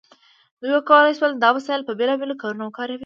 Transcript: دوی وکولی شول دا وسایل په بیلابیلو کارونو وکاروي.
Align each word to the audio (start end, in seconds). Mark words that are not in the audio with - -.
دوی 0.59 0.71
وکولی 0.75 1.13
شول 1.17 1.31
دا 1.43 1.49
وسایل 1.57 1.81
په 1.85 1.93
بیلابیلو 1.99 2.39
کارونو 2.41 2.63
وکاروي. 2.65 2.99